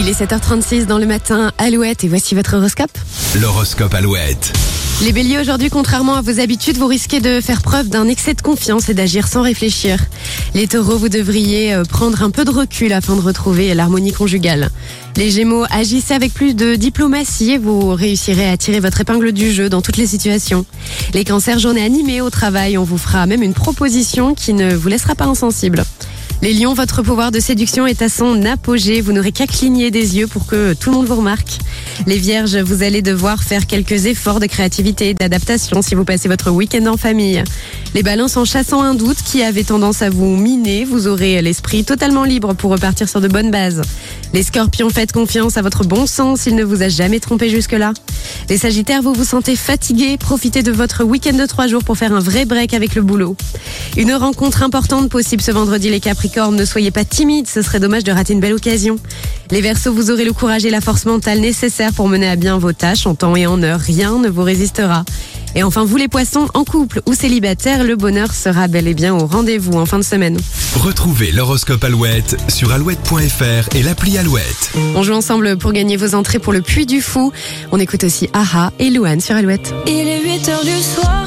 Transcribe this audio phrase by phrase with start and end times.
[0.00, 2.96] Il est 7h36 dans le matin, Alouette, et voici votre horoscope.
[3.40, 4.52] L'horoscope Alouette.
[5.02, 8.40] Les béliers, aujourd'hui, contrairement à vos habitudes, vous risquez de faire preuve d'un excès de
[8.40, 9.98] confiance et d'agir sans réfléchir.
[10.54, 14.70] Les taureaux, vous devriez euh, prendre un peu de recul afin de retrouver l'harmonie conjugale.
[15.16, 19.50] Les gémeaux, agissez avec plus de diplomatie et vous réussirez à tirer votre épingle du
[19.50, 20.64] jeu dans toutes les situations.
[21.12, 24.88] Les cancers, journée animée au travail, on vous fera même une proposition qui ne vous
[24.88, 25.84] laissera pas insensible.
[26.40, 29.00] Les lions, votre pouvoir de séduction est à son apogée.
[29.00, 31.58] Vous n'aurez qu'à cligner des yeux pour que tout le monde vous remarque.
[32.06, 36.28] Les vierges, vous allez devoir faire quelques efforts de créativité et d'adaptation si vous passez
[36.28, 37.42] votre week-end en famille.
[37.92, 41.82] Les balances, en chassant un doute qui avait tendance à vous miner, vous aurez l'esprit
[41.82, 43.82] totalement libre pour repartir sur de bonnes bases.
[44.34, 47.94] Les scorpions, faites confiance à votre bon sens, il ne vous a jamais trompé jusque-là.
[48.50, 52.12] Les sagittaires, vous vous sentez fatigué, profitez de votre week-end de trois jours pour faire
[52.12, 53.36] un vrai break avec le boulot.
[53.96, 58.04] Une rencontre importante possible ce vendredi, les capricornes, ne soyez pas timides, ce serait dommage
[58.04, 58.96] de rater une belle occasion.
[59.50, 62.58] Les versos, vous aurez le courage et la force mentale nécessaires pour mener à bien
[62.58, 65.04] vos tâches en temps et en heure, rien ne vous résistera.
[65.54, 69.14] Et enfin, vous les poissons, en couple ou célibataire, le bonheur sera bel et bien
[69.14, 70.38] au rendez-vous en fin de semaine.
[70.76, 74.72] Retrouvez l'horoscope Alouette sur alouette.fr et l'appli Alouette.
[74.94, 77.32] On joue ensemble pour gagner vos entrées pour le Puy du Fou.
[77.72, 79.74] On écoute aussi Aha et Louane sur Alouette.
[79.86, 81.26] Il est 8 heures du soir